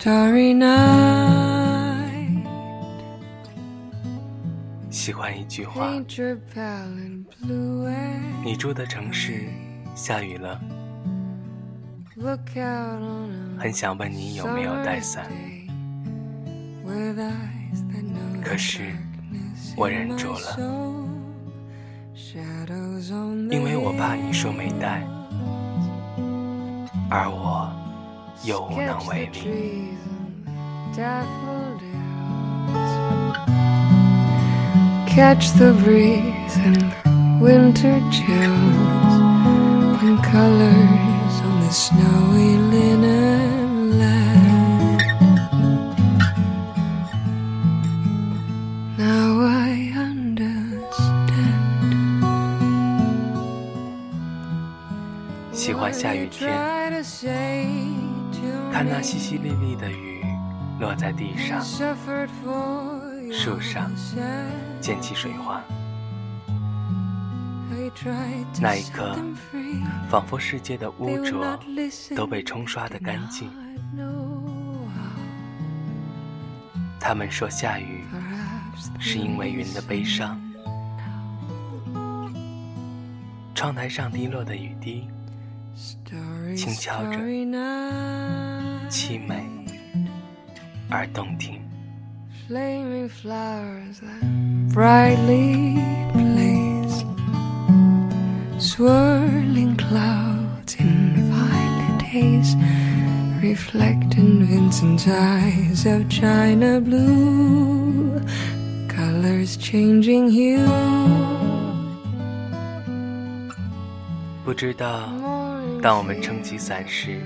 [0.00, 2.40] starry night.
[4.88, 5.92] 喜欢一句话。
[8.42, 9.44] 你住的城市
[9.94, 10.58] 下雨了。
[13.58, 15.26] 很想问你有没有带伞。
[18.42, 18.94] 可是
[19.76, 20.56] 我忍住了。
[23.50, 25.06] 因为我怕你说没带。
[27.10, 27.79] 而我
[28.42, 29.40] 又无能 Sketch 为 the 力。
[29.42, 29.98] trees
[30.46, 31.90] and daffodils.
[35.08, 36.94] Catch the breeze and
[37.40, 39.14] winter chills
[40.02, 45.02] and colors on the snowy linen land.
[48.96, 50.80] Now I understand.
[55.52, 56.50] 喜欢下雨天，
[58.72, 60.24] 看那淅淅沥沥的雨
[60.78, 61.60] 落在地上
[63.32, 63.90] 树上
[64.80, 65.62] 溅起水花。
[68.60, 69.16] 那一刻
[70.08, 71.58] 仿佛世界的污浊
[72.14, 73.50] 都被冲刷的干净。
[76.98, 78.04] 他们说下雨
[78.98, 80.40] 是因为云的悲伤。
[83.54, 85.06] 窗台上滴落的雨滴
[86.55, 88.89] 轻敲着 starry night.
[88.89, 89.43] 凄美
[90.89, 91.59] 而动听。
[92.47, 94.21] Flaming flowers that
[94.71, 95.79] brightly
[96.13, 97.03] blaze,
[98.59, 102.55] swirling clouds in violet haze,
[103.41, 108.21] reflect in Vincent's eyes of china blue,
[108.87, 110.63] colors changing hue.
[114.45, 115.48] 不知道 Morning
[115.82, 117.20] 当我们撑起伞时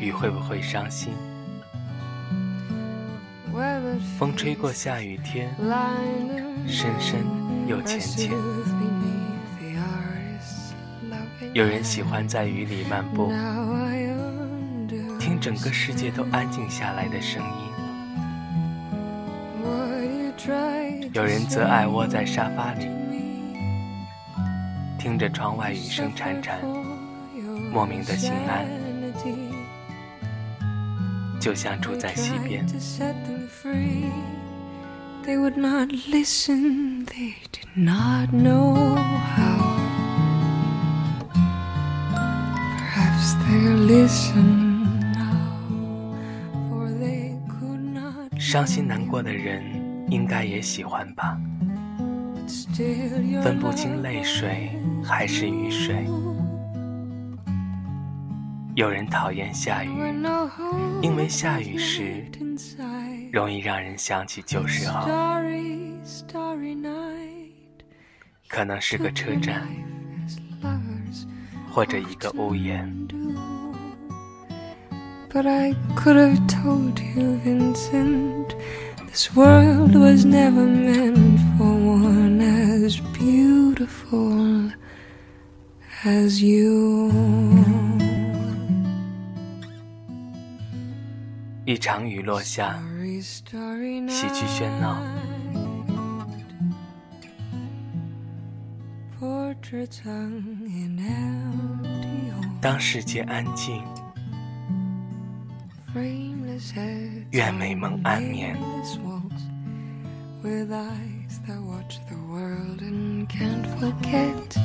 [0.00, 1.12] 雨会不会伤心？
[4.18, 5.54] 风吹过下雨天
[6.66, 7.24] 深深
[7.66, 8.30] 又浅浅。
[11.54, 13.32] 有人喜欢在雨里漫步
[15.18, 17.48] 听整个世界都安静下来的声音。
[21.14, 22.88] 有人则爱窝在沙发里
[24.98, 26.85] 听着窗外雨声潺潺。
[27.76, 28.66] 莫名的心安，
[31.38, 32.66] 就像住在溪边.
[35.22, 39.58] They would not listen, they did not know how.
[42.78, 45.60] Perhaps they'll listen now,
[46.70, 49.62] for they could not 伤心难过的人
[50.08, 51.38] 应该也喜欢吧
[53.42, 54.70] 分不清泪水
[55.04, 56.06] 还是雨水。
[58.76, 59.88] 有人讨厌下雨，
[61.00, 62.22] 因为下雨时
[63.32, 67.86] 容易让人想起旧时候，Starry, starry night.
[68.46, 69.66] 可能是个车站
[70.28, 71.24] ，as lovers
[71.72, 72.92] 或者一个屋檐。
[75.32, 78.54] But I could have told you, Vincent,
[79.10, 84.70] this world was never meant for one as beautiful
[86.04, 87.10] as you.
[91.66, 92.80] 一场雨落下，
[93.20, 95.02] 喜剧喧闹
[99.18, 102.60] Portraits hung in empty homes.
[102.60, 103.82] 当世界安静
[105.92, 108.56] ，Frameless heads 愿美梦安眠。
[110.44, 114.56] With eyes that watch the world and can't forget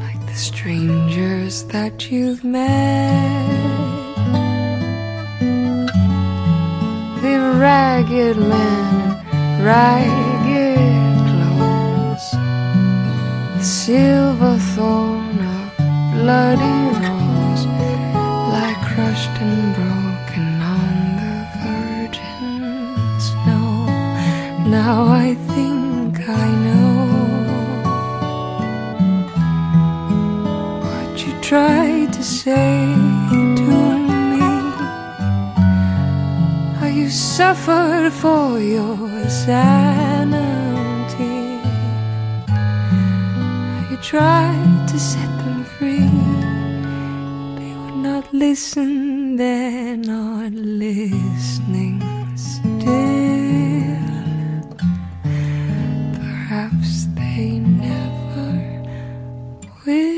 [0.00, 3.87] Like the strangers that you've met
[8.08, 12.30] ragged men in ragged clothes
[13.56, 15.76] The silver thorn of
[16.14, 17.66] bloody rose
[18.52, 21.34] lie crushed and broken on the
[21.64, 23.70] virgin snow.
[24.70, 26.94] Now I think I know
[30.84, 33.07] what you tried to say
[37.08, 40.44] you suffered for your sanity.
[43.90, 46.10] You tried to set them free,
[47.58, 52.02] they would not listen, they're not listening
[52.36, 52.76] still.
[56.20, 58.52] Perhaps they never
[59.86, 60.17] will.